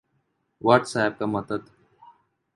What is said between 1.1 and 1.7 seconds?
کا متعد